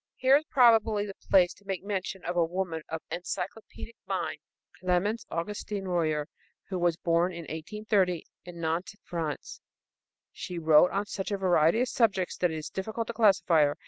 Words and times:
Here 0.15 0.35
is, 0.35 0.45
probably, 0.49 1.05
the 1.05 1.13
place 1.29 1.53
to 1.53 1.65
make 1.67 1.83
mention 1.83 2.25
of 2.25 2.35
a 2.35 2.43
woman 2.43 2.81
of 2.89 3.03
encyclopædic 3.11 3.97
mind, 4.07 4.39
Clemence 4.79 5.27
Augustine 5.29 5.85
Royer, 5.87 6.27
who 6.69 6.79
was 6.79 6.97
born 6.97 7.31
in 7.31 7.41
1830 7.43 8.25
in 8.43 8.59
Nantes, 8.59 8.95
France. 9.03 9.61
She 10.31 10.57
wrote 10.57 10.89
on 10.89 11.05
such 11.05 11.29
a 11.29 11.37
variety 11.37 11.81
of 11.81 11.87
subjects 11.87 12.35
that 12.37 12.49
it 12.49 12.57
is 12.57 12.71
difficult 12.71 13.05
to 13.09 13.13
classify 13.13 13.61
her. 13.61 13.75